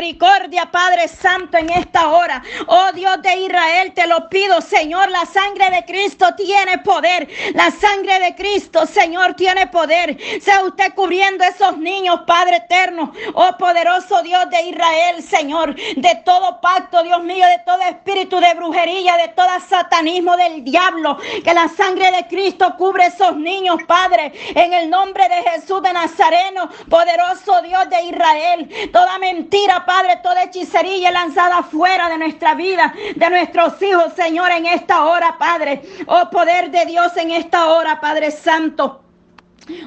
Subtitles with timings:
[0.00, 2.42] misericordia, Padre Santo, en esta hora.
[2.66, 7.28] Oh Dios de Israel, te lo pido, Señor, la sangre de Cristo tiene poder.
[7.54, 10.16] La sangre de Cristo, Señor, tiene poder.
[10.40, 13.12] Sea usted cubriendo esos niños, Padre eterno.
[13.34, 18.54] Oh poderoso Dios de Israel, Señor, de todo pacto, Dios mío, de todo espíritu de
[18.54, 21.18] brujería, de todo satanismo del diablo.
[21.44, 25.92] Que la sangre de Cristo cubre esos niños, Padre, en el nombre de Jesús de
[25.92, 28.90] Nazareno, poderoso Dios de Israel.
[28.92, 34.66] Toda mentira, Padre, toda hechicería lanzada fuera de nuestra vida, de nuestros hijos, Señor, en
[34.66, 35.82] esta hora, Padre.
[36.06, 39.09] Oh poder de Dios en esta hora, Padre Santo.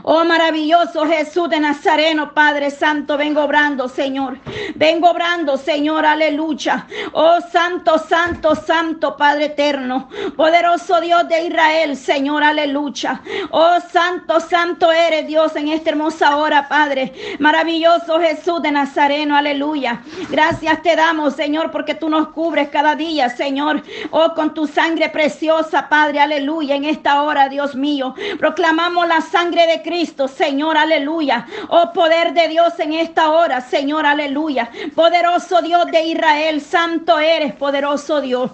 [0.04, 4.40] Oh maravilloso Jesús de Nazareno, Padre Santo, vengo obrando, Señor.
[4.76, 6.88] Vengo obrando, Señor, aleluya.
[7.14, 10.10] Oh Santo, Santo, Santo, Padre eterno.
[10.36, 13.22] Poderoso Dios de Israel, Señor, aleluya.
[13.52, 17.14] Oh Santo, Santo eres Dios en esta hermosa hora, Padre.
[17.40, 20.02] Maravilloso Jesús de Nazareno, aleluya.
[20.30, 23.82] Gracias te damos, Señor, porque tú nos cubres cada día, Señor.
[24.12, 26.76] Oh, con tu sangre preciosa, Padre, aleluya.
[26.76, 31.48] En esta hora, Dios mío, proclamamos la sangre de Cristo, Señor, aleluya.
[31.70, 34.70] Oh poder de Dios en esta hora, Señor, aleluya.
[34.96, 38.52] Poderoso Dios de Israel, santo eres, poderoso Dios.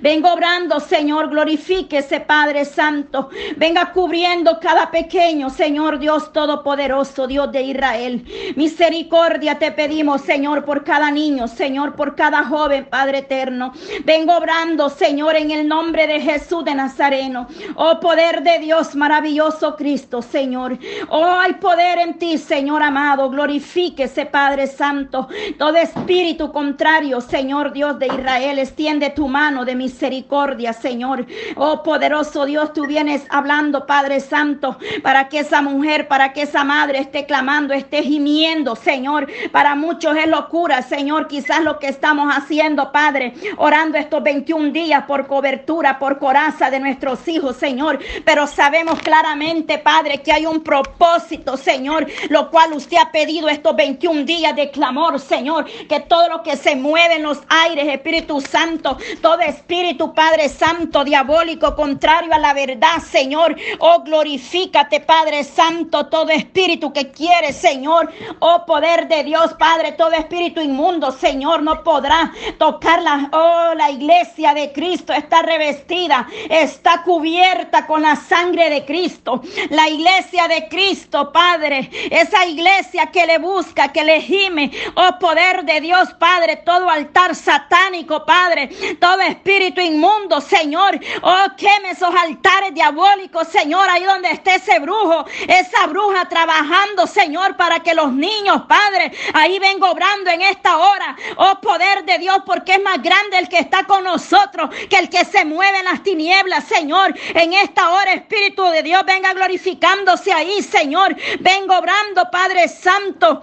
[0.00, 3.28] Vengo obrando, Señor, glorifíquese, Padre Santo.
[3.56, 8.24] Venga cubriendo cada pequeño, Señor Dios Todopoderoso, Dios de Israel.
[8.56, 13.72] Misericordia te pedimos, Señor, por cada niño, Señor, por cada joven, Padre eterno.
[14.04, 17.46] Vengo obrando, Señor, en el nombre de Jesús de Nazareno.
[17.74, 20.78] Oh poder de Dios, maravilloso Cristo, Señor.
[21.08, 23.28] Oh, hay poder en ti, Señor amado.
[23.28, 25.28] Glorifíquese, Padre Santo.
[25.58, 31.26] Todo espíritu contrario, Señor Dios de Israel, extiende tu mano de misericordia, Señor.
[31.56, 36.64] Oh poderoso Dios, tú vienes hablando, Padre Santo, para que esa mujer, para que esa
[36.64, 39.28] madre esté clamando, esté gimiendo, Señor.
[39.52, 45.04] Para muchos es locura, Señor, quizás lo que estamos haciendo, Padre, orando estos 21 días
[45.04, 47.98] por cobertura, por coraza de nuestros hijos, Señor.
[48.24, 53.74] Pero sabemos claramente, Padre, que hay un propósito, Señor, lo cual usted ha pedido estos
[53.76, 58.40] 21 días de clamor, Señor, que todo lo que se mueve en los aires, Espíritu
[58.40, 63.56] Santo, todo espíritu, Padre Santo, diabólico, contrario a la verdad, Señor.
[63.78, 68.12] Oh, glorifícate, Padre Santo, todo espíritu que quiere, Señor.
[68.38, 73.90] Oh, poder de Dios, Padre, todo espíritu inmundo, Señor, no podrá tocar la, oh, la
[73.90, 75.12] iglesia de Cristo.
[75.12, 79.40] Está revestida, está cubierta con la sangre de Cristo.
[79.70, 84.70] La iglesia de Cristo, Padre, esa iglesia que le busca, que le gime.
[84.94, 88.68] Oh, poder de Dios, Padre, todo altar satánico, Padre,
[89.00, 90.98] todo espíritu espíritu inmundo, Señor.
[91.22, 97.56] Oh, queme esos altares diabólicos, Señor, ahí donde esté ese brujo, esa bruja trabajando, Señor,
[97.56, 101.16] para que los niños, Padre, ahí vengo obrando en esta hora.
[101.36, 105.08] Oh, poder de Dios, porque es más grande el que está con nosotros que el
[105.08, 107.14] que se mueve en las tinieblas, Señor.
[107.34, 111.14] En esta hora, Espíritu de Dios, venga glorificándose ahí, Señor.
[111.38, 113.42] Vengo obrando, Padre Santo.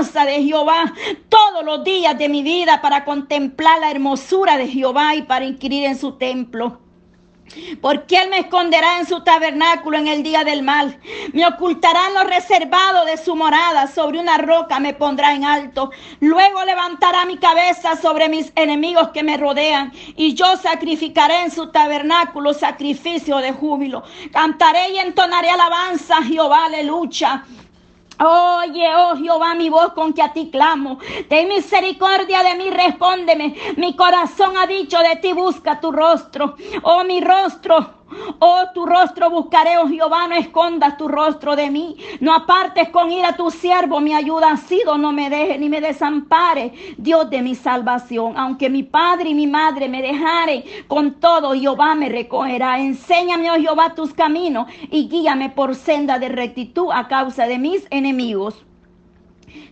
[0.01, 0.91] de Jehová
[1.29, 5.85] todos los días de mi vida para contemplar la hermosura de Jehová y para inquirir
[5.85, 6.79] en su templo.
[7.81, 10.99] Porque Él me esconderá en su tabernáculo en el día del mal.
[11.33, 13.87] Me ocultará en lo reservado de su morada.
[13.87, 15.91] Sobre una roca me pondrá en alto.
[16.19, 19.91] Luego levantará mi cabeza sobre mis enemigos que me rodean.
[20.15, 24.03] Y yo sacrificaré en su tabernáculo sacrificio de júbilo.
[24.31, 27.45] Cantaré y entonaré alabanza a Jehová, aleluya.
[28.23, 30.99] Oye, oh Jehová, mi voz con que a ti clamo.
[31.27, 33.55] Ten misericordia de mí, respóndeme.
[33.77, 36.55] Mi corazón ha dicho de ti, busca tu rostro.
[36.83, 38.00] Oh, mi rostro
[38.39, 41.97] Oh, tu rostro buscaré, oh Jehová, no escondas tu rostro de mí.
[42.19, 45.81] No apartes con ira tu siervo, mi ayuda ha sido, no me deje ni me
[45.81, 48.37] desampare, Dios de mi salvación.
[48.37, 52.79] Aunque mi padre y mi madre me dejaren, con todo Jehová me recogerá.
[52.79, 57.87] Enséñame, oh Jehová, tus caminos y guíame por senda de rectitud a causa de mis
[57.89, 58.65] enemigos.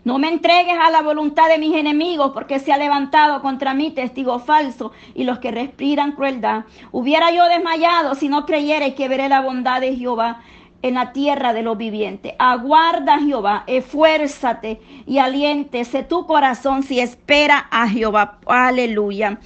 [0.03, 3.91] No me entregues a la voluntad de mis enemigos, porque se ha levantado contra mí
[3.91, 6.65] testigo falso y los que respiran crueldad.
[6.91, 10.41] Hubiera yo desmayado si no creyera que veré la bondad de Jehová
[10.81, 12.33] en la tierra de los vivientes.
[12.39, 18.39] Aguarda Jehová, esfuérzate y aliéntese tu corazón si espera a Jehová.
[18.45, 19.39] Aleluya.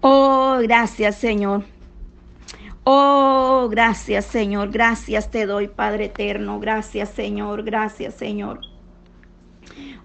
[0.00, 1.64] Oh, gracias Señor.
[2.84, 4.70] Oh, gracias Señor.
[4.70, 6.60] Gracias te doy, Padre eterno.
[6.60, 7.62] Gracias Señor.
[7.64, 8.69] Gracias Señor.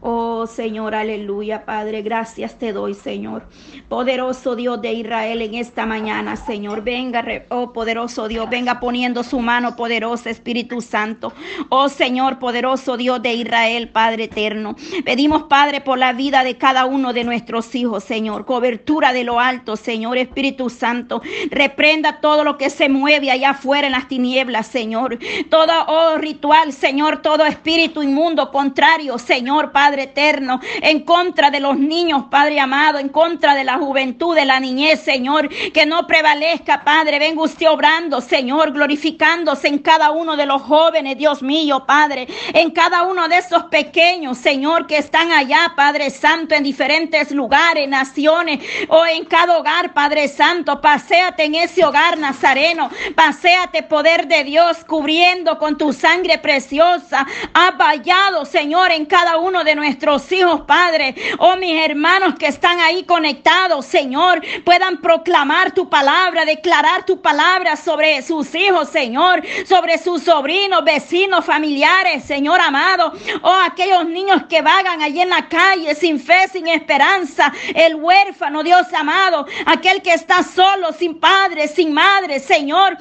[0.01, 3.47] Oh Señor, aleluya, Padre, gracias te doy, Señor.
[3.89, 6.83] Poderoso Dios de Israel en esta mañana, Señor.
[6.83, 11.33] Venga, oh poderoso Dios, venga poniendo su mano poderosa, Espíritu Santo.
[11.69, 14.75] Oh Señor, poderoso Dios de Israel, Padre eterno.
[15.03, 18.45] Pedimos, Padre, por la vida de cada uno de nuestros hijos, Señor.
[18.45, 21.21] Cobertura de lo alto, Señor, Espíritu Santo.
[21.49, 25.17] Reprenda todo lo que se mueve allá afuera en las tinieblas, Señor.
[25.49, 31.77] Todo, oh ritual, Señor, todo espíritu inmundo contrario, Señor, Padre eterno, en contra de los
[31.77, 36.83] niños, Padre amado, en contra de la juventud, de la niñez, Señor, que no prevalezca,
[36.83, 42.27] Padre, venga usted obrando, Señor, glorificándose en cada uno de los jóvenes, Dios mío, Padre,
[42.53, 47.87] en cada uno de esos pequeños, Señor, que están allá, Padre Santo, en diferentes lugares,
[47.87, 48.59] naciones,
[48.89, 54.83] o en cada hogar, Padre Santo, paséate en ese hogar nazareno, paséate, poder de Dios,
[54.85, 61.13] cubriendo con tu sangre preciosa, ha vallado, Señor, en cada uno de nuestros hijos, Padre.
[61.37, 67.75] Oh, mis hermanos que están ahí conectados, Señor, puedan proclamar tu palabra, declarar tu palabra
[67.75, 73.13] sobre sus hijos, Señor, sobre sus sobrinos, vecinos, familiares, Señor amado.
[73.43, 78.63] Oh, aquellos niños que vagan allí en la calle sin fe, sin esperanza, el huérfano,
[78.63, 82.97] Dios amado, aquel que está solo, sin padre, sin madre, Señor.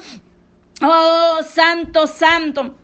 [0.83, 2.75] Oh, santo, santo.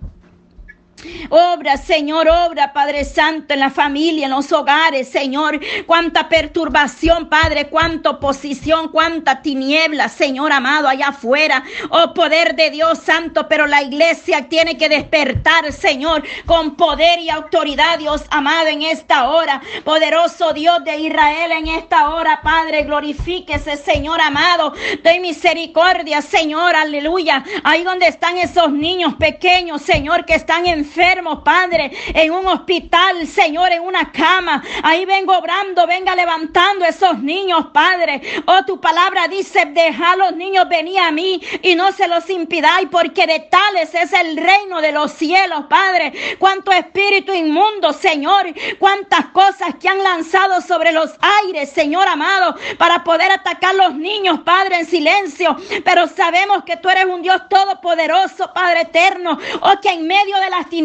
[1.30, 5.60] Obra, Señor, obra, Padre Santo, en la familia, en los hogares, Señor.
[5.86, 11.64] Cuánta perturbación, Padre, cuánta oposición, cuánta tiniebla, Señor amado, allá afuera.
[11.90, 17.30] Oh, poder de Dios Santo, pero la iglesia tiene que despertar, Señor, con poder y
[17.30, 19.62] autoridad, Dios amado, en esta hora.
[19.84, 24.74] Poderoso Dios de Israel, en esta hora, Padre, glorifíquese, Señor amado.
[25.04, 27.44] Doy misericordia, Señor, aleluya.
[27.64, 33.26] Ahí donde están esos niños pequeños, Señor, que están en enfermos, Padre, en un hospital,
[33.26, 34.62] Señor, en una cama.
[34.84, 38.22] Ahí vengo obrando, venga levantando esos niños, Padre.
[38.46, 42.30] Oh, tu palabra dice, deja a los niños venir a mí y no se los
[42.30, 46.12] impidáis, porque de tales es el reino de los cielos, Padre.
[46.38, 48.48] Cuánto espíritu inmundo, Señor.
[48.78, 51.12] Cuántas cosas que han lanzado sobre los
[51.44, 55.56] aires, Señor amado, para poder atacar los niños, Padre, en silencio.
[55.86, 59.38] Pero sabemos que tú eres un Dios todopoderoso, Padre eterno.
[59.62, 60.81] Oh, que en medio de las tinieblas,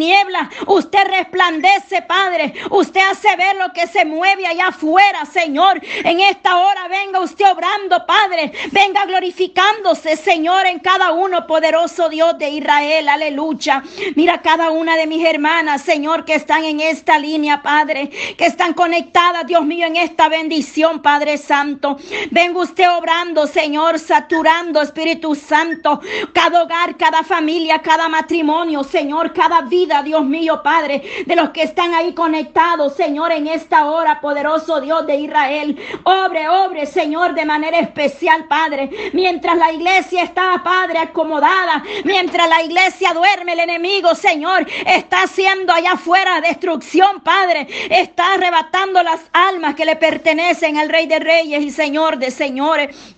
[0.66, 2.54] usted resplandece, Padre.
[2.70, 5.80] Usted hace ver lo que se mueve allá afuera, Señor.
[6.04, 8.52] En esta hora venga usted obrando, Padre.
[8.72, 13.08] Venga glorificándose, Señor, en cada uno, poderoso Dios de Israel.
[13.08, 13.82] Aleluya.
[14.14, 18.10] Mira cada una de mis hermanas, Señor, que están en esta línea, Padre.
[18.36, 21.96] Que están conectadas, Dios mío, en esta bendición, Padre Santo.
[22.30, 26.00] Venga usted obrando, Señor, saturando, Espíritu Santo.
[26.32, 31.62] Cada hogar, cada familia, cada matrimonio, Señor, cada vida Dios mío, Padre, de los que
[31.62, 35.76] están ahí conectados, Señor, en esta hora, poderoso Dios de Israel.
[36.04, 38.90] Obre, obre, Señor, de manera especial, Padre.
[39.12, 45.72] Mientras la iglesia está, Padre, acomodada, mientras la iglesia duerme, el enemigo, Señor, está haciendo
[45.72, 47.66] allá afuera destrucción, Padre.
[47.90, 53.15] Está arrebatando las almas que le pertenecen al Rey de Reyes y Señor de Señores.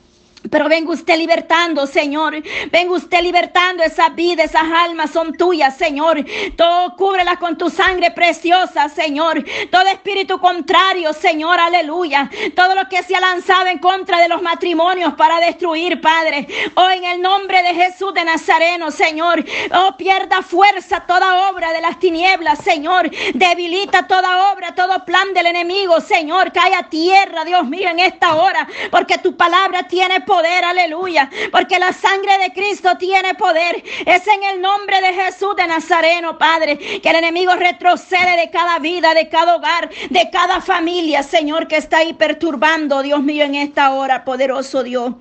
[0.50, 2.42] Pero venga usted libertando, Señor.
[2.70, 6.24] Venga usted libertando esa vida, esas almas son tuyas, Señor.
[6.56, 9.44] Todo cúbrela con tu sangre preciosa, Señor.
[9.70, 12.30] Todo espíritu contrario, Señor, aleluya.
[12.54, 16.46] Todo lo que se ha lanzado en contra de los matrimonios para destruir, Padre.
[16.76, 19.44] Oh, en el nombre de Jesús de Nazareno, Señor.
[19.74, 23.10] Oh, pierda fuerza toda obra de las tinieblas, Señor.
[23.34, 26.52] Debilita toda obra, todo plan del enemigo, Señor.
[26.52, 28.68] Cae a tierra, Dios mío, en esta hora.
[28.90, 33.82] Porque tu palabra tiene poder, aleluya, porque la sangre de Cristo tiene poder.
[34.04, 38.78] Es en el nombre de Jesús de Nazareno, Padre, que el enemigo retrocede de cada
[38.78, 43.54] vida, de cada hogar, de cada familia, Señor, que está ahí perturbando, Dios mío, en
[43.54, 45.14] esta hora, poderoso Dios.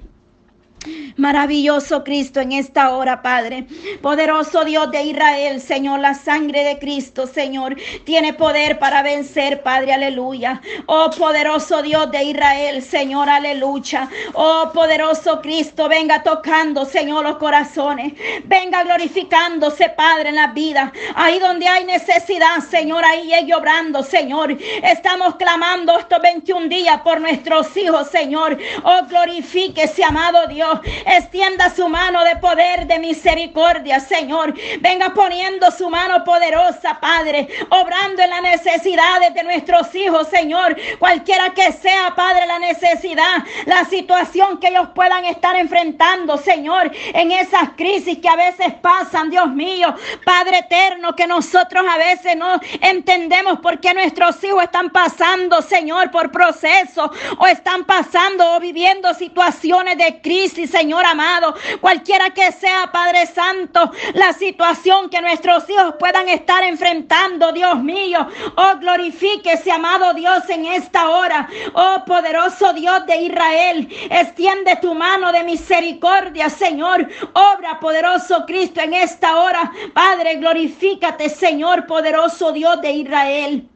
[1.17, 3.65] Maravilloso Cristo en esta hora, Padre.
[4.01, 9.94] Poderoso Dios de Israel, Señor, la sangre de Cristo, Señor, tiene poder para vencer, Padre,
[9.94, 10.62] aleluya.
[10.86, 14.10] Oh, poderoso Dios de Israel, Señor, aleluya.
[14.34, 18.13] Oh, poderoso Cristo, venga tocando, Señor, los corazones.
[18.46, 20.94] Venga glorificándose, Padre, en la vida.
[21.15, 24.56] Ahí donde hay necesidad, Señor, ahí llegue obrando, Señor.
[24.84, 28.58] Estamos clamando estos 21 días por nuestros hijos, Señor.
[28.84, 30.76] Oh, glorifíquese, amado Dios.
[31.05, 34.53] Extienda su mano de poder, de misericordia, Señor.
[34.79, 40.75] Venga poniendo su mano poderosa, Padre, obrando en las necesidades de nuestros hijos, Señor.
[41.00, 47.31] Cualquiera que sea, Padre, la necesidad, la situación que ellos puedan estar enfrentando, Señor, en
[47.31, 49.93] esas crisis que a veces pasan, Dios mío,
[50.25, 56.12] Padre eterno, que nosotros a veces no entendemos por qué nuestros hijos están pasando, Señor,
[56.12, 61.55] por procesos o están pasando o viviendo situaciones de crisis, Señor amado.
[61.81, 68.27] Cualquiera que sea, Padre Santo, la situación que nuestros hijos puedan estar enfrentando, Dios mío.
[68.55, 71.47] Oh, glorifíquese, amado Dios, en esta hora.
[71.74, 77.07] Oh, poderoso Dios de Israel, extiende tu mano de misericordia, Señor.
[77.33, 79.71] Obra, poderoso Cristo, en esta hora.
[79.93, 83.69] Padre, glorifícate, Señor, poderoso Dios de Israel.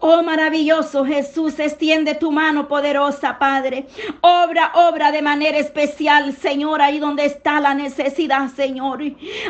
[0.00, 3.86] Oh maravilloso Jesús, extiende tu mano poderosa, Padre.
[4.20, 9.00] Obra, obra de manera especial, Señor, ahí donde está la necesidad, Señor.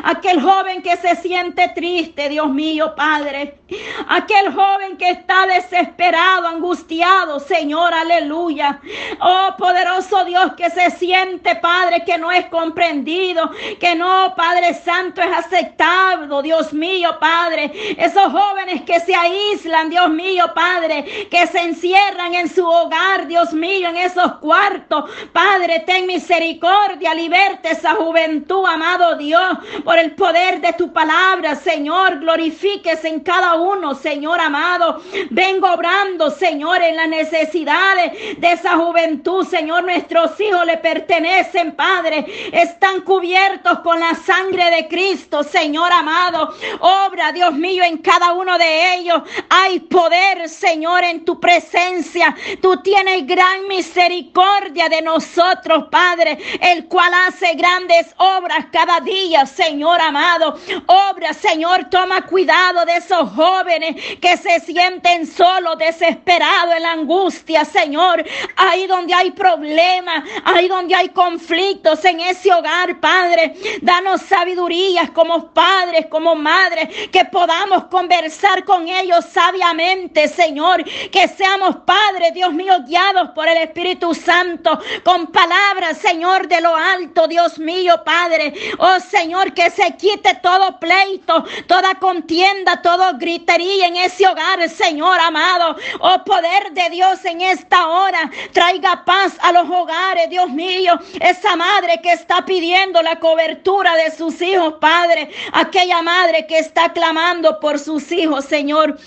[0.03, 3.59] Aquel joven que se siente triste, Dios mío, Padre.
[4.07, 8.79] Aquel joven que está desesperado, angustiado, Señor, aleluya.
[9.21, 15.21] Oh poderoso Dios que se siente, Padre, que no es comprendido, que no, Padre Santo,
[15.21, 17.71] es aceptado, Dios mío, Padre.
[17.97, 23.53] Esos jóvenes que se aíslan, Dios mío, Padre, que se encierran en su hogar, Dios
[23.53, 25.09] mío, en esos cuartos.
[25.33, 32.19] Padre, ten misericordia, liberte esa juventud, amado Dios, por el poder de tu palabra, Señor.
[32.19, 35.01] Glorifíquese en cada uno, Señor amado.
[35.29, 39.83] Vengo obrando, Señor, en las necesidades de esa juventud, Señor.
[39.83, 42.25] Nuestros hijos le pertenecen, Padre.
[42.51, 46.53] Están cubiertos con la sangre de Cristo, Señor amado.
[46.79, 49.21] Obra, Dios mío, en cada uno de ellos.
[49.49, 52.35] Hay poder, Señor, en tu presencia.
[52.61, 59.99] Tú tienes gran misericordia de nosotros, Padre, el cual hace grandes obras cada día, Señor
[59.99, 60.59] amado.
[60.85, 67.65] Obra, Señor, toma cuidado de esos jóvenes que se sienten solos, desesperados en la angustia,
[67.65, 68.23] Señor.
[68.55, 73.55] Ahí donde hay problemas, ahí donde hay conflictos en ese hogar, Padre.
[73.81, 79.86] Danos sabiduría como padres, como madres, que podamos conversar con ellos sabiamente
[80.27, 86.59] Señor, que seamos Padre, Dios mío, guiados por el Espíritu Santo, con palabras, Señor, de
[86.59, 88.53] lo alto, Dios mío, Padre.
[88.79, 95.19] Oh Señor, que se quite todo pleito, toda contienda, todo gritería en ese hogar, Señor
[95.19, 95.77] amado.
[95.99, 100.99] Oh poder de Dios en esta hora, traiga paz a los hogares, Dios mío.
[101.21, 105.31] Esa madre que está pidiendo la cobertura de sus hijos, Padre.
[105.53, 108.97] Aquella madre que está clamando por sus hijos, Señor.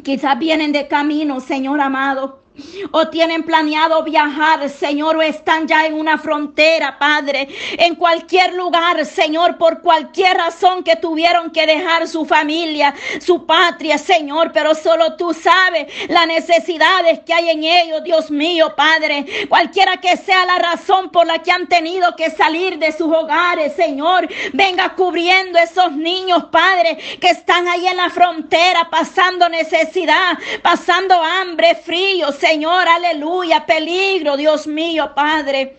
[0.00, 2.42] Quizás vienen de camino, Señor amado
[2.90, 9.04] o tienen planeado viajar, Señor, o están ya en una frontera, Padre, en cualquier lugar,
[9.06, 15.16] Señor, por cualquier razón que tuvieron que dejar su familia, su patria, Señor, pero solo
[15.16, 20.58] tú sabes las necesidades que hay en ellos, Dios mío, Padre, cualquiera que sea la
[20.58, 25.92] razón por la que han tenido que salir de sus hogares, Señor, venga cubriendo esos
[25.92, 32.51] niños, Padre, que están ahí en la frontera pasando necesidad, pasando hambre, frío, Señor,
[32.96, 35.76] aleluya, peligro, Dios mío, Padre.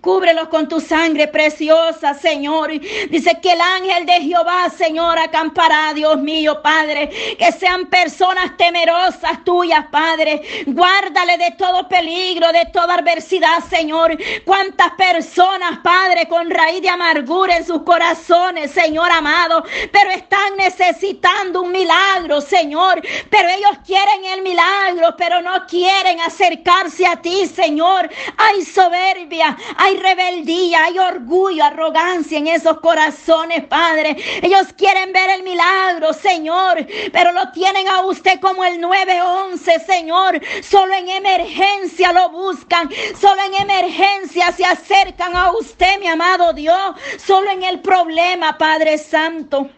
[0.00, 2.70] Cúbrelos con tu sangre preciosa, Señor.
[3.10, 7.36] Dice que el ángel de Jehová, Señor, acampará, Dios mío, Padre.
[7.38, 10.42] Que sean personas temerosas tuyas, Padre.
[10.66, 14.16] Guárdale de todo peligro, de toda adversidad, Señor.
[14.44, 19.64] Cuántas personas, Padre, con raíz de amargura en sus corazones, Señor amado.
[19.92, 23.02] Pero están necesitando un milagro, Señor.
[23.30, 28.08] Pero ellos quieren el milagro, pero no quieren acercarse a ti, Señor.
[28.36, 34.16] Hay soberbia, hay rebeldía, hay orgullo, arrogancia en esos corazones, Padre.
[34.42, 40.40] Ellos quieren ver el milagro, Señor, pero lo tienen a usted como el 911, Señor.
[40.62, 46.96] Solo en emergencia lo buscan, solo en emergencia se acercan a usted, mi amado Dios.
[47.18, 49.70] Solo en el problema, Padre Santo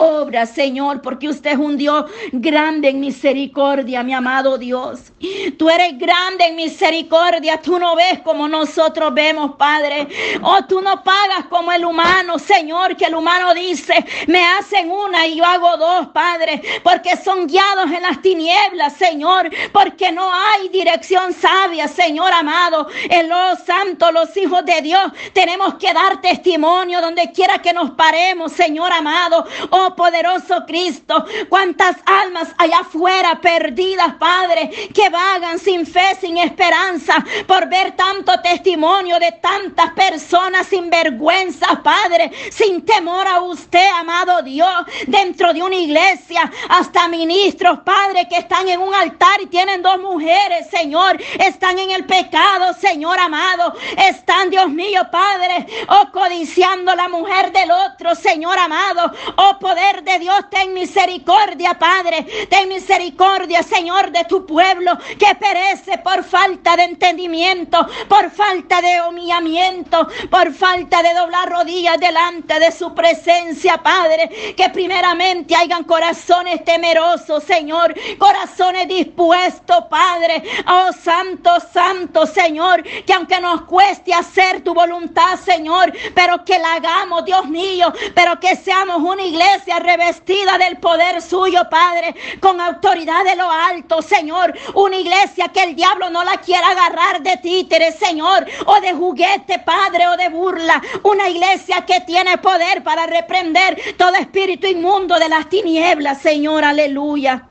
[0.00, 5.12] obra, Señor, porque usted es un Dios grande en misericordia, mi amado Dios.
[5.58, 10.08] Tú eres grande en misericordia, tú no ves como nosotros vemos, Padre.
[10.42, 13.94] Oh, tú no pagas como el humano, Señor, que el humano dice,
[14.26, 19.50] me hacen una y yo hago dos, Padre, porque son guiados en las tinieblas, Señor,
[19.72, 22.88] porque no hay dirección sabia, Señor amado.
[23.08, 27.90] En los santos, los hijos de Dios, tenemos que dar testimonio donde quiera que nos
[27.90, 29.44] paremos, Señor amado.
[29.68, 37.24] Oh, poderoso Cristo, cuántas almas allá afuera perdidas, Padre, que vagan sin fe, sin esperanza,
[37.46, 44.42] por ver tanto testimonio de tantas personas sin vergüenza, Padre, sin temor a usted, amado
[44.42, 49.82] Dios, dentro de una iglesia, hasta ministros, Padre, que están en un altar y tienen
[49.82, 56.94] dos mujeres, Señor, están en el pecado, Señor amado, están, Dios mío, Padre, oh codiciando
[56.94, 63.62] la mujer del otro, Señor amado, oh poder de Dios, ten misericordia, Padre, ten misericordia,
[63.62, 70.52] Señor, de tu pueblo que perece por falta de entendimiento, por falta de humillamiento, por
[70.52, 77.94] falta de doblar rodillas delante de su presencia, Padre, que primeramente hayan corazones temerosos, Señor,
[78.18, 85.92] corazones dispuestos, Padre, oh Santo, Santo, Señor, que aunque nos cueste hacer tu voluntad, Señor,
[86.12, 91.62] pero que la hagamos, Dios mío, pero que seamos una iglesia revestida del poder suyo,
[91.70, 96.68] Padre, con autoridad de lo alto, Señor, una iglesia que el diablo no la quiera
[96.68, 102.38] agarrar de títeres, Señor, o de juguete, Padre, o de burla, una iglesia que tiene
[102.38, 107.46] poder para reprender todo espíritu inmundo de las tinieblas, Señor, aleluya.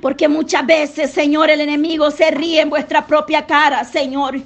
[0.00, 4.40] Porque muchas veces, Señor, el enemigo se ríe en vuestra propia cara, Señor.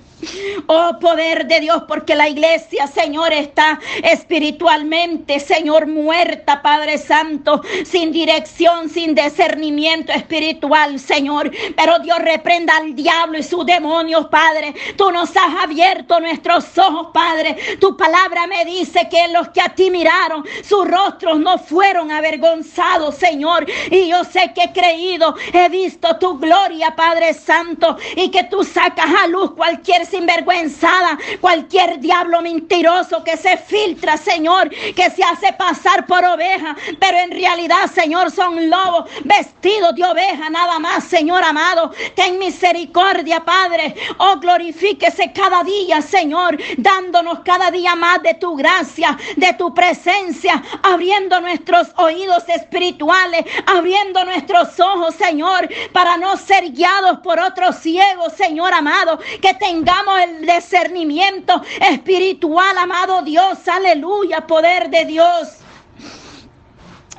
[0.66, 8.12] Oh poder de Dios, porque la iglesia, Señor, está espiritualmente, Señor, muerta, Padre Santo, sin
[8.12, 11.50] dirección, sin discernimiento espiritual, Señor.
[11.76, 14.74] Pero Dios reprenda al diablo y sus demonios, Padre.
[14.96, 17.56] Tú nos has abierto nuestros ojos, Padre.
[17.80, 23.16] Tu palabra me dice que los que a ti miraron, sus rostros no fueron avergonzados,
[23.16, 23.66] Señor.
[23.90, 28.64] Y yo sé que he creído, he visto tu gloria, Padre Santo, y que tú
[28.64, 35.52] sacas a luz cualquier sinvergüenzada, cualquier diablo mentiroso que se filtra, Señor, que se hace
[35.54, 41.42] pasar por oveja, pero en realidad, Señor, son lobos vestidos de oveja, nada más, Señor
[41.42, 41.90] amado.
[42.14, 43.96] Ten misericordia, Padre.
[44.18, 50.62] Oh, glorifíquese cada día, Señor, dándonos cada día más de tu gracia, de tu presencia,
[50.84, 58.32] abriendo nuestros oídos espirituales, abriendo nuestros ojos, Señor, para no ser guiados por otros ciegos,
[58.34, 65.58] Señor amado, que tengamos el discernimiento espiritual, amado Dios, aleluya, poder de Dios.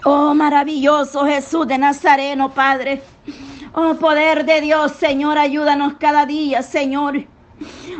[0.04, 3.02] Oh, maravilloso Jesús de Nazareno, Padre.
[3.74, 7.26] Oh, poder de Dios, Señor, ayúdanos cada día, Señor.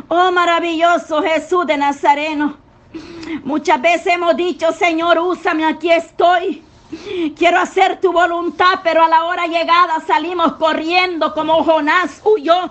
[0.08, 2.56] Oh, maravilloso Jesús de Nazareno.
[3.44, 6.62] Muchas veces hemos dicho, Señor, úsame, aquí estoy.
[7.36, 12.70] Quiero hacer tu voluntad, pero a la hora llegada salimos corriendo como Jonás huyó.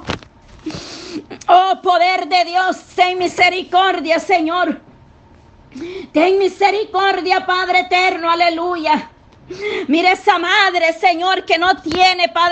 [1.47, 4.81] Oh poder de Dios, ten misericordia, Señor.
[6.13, 9.09] Ten misericordia, Padre eterno, aleluya.
[9.87, 12.43] Mire esa madre, Señor, que no tiene, Padre.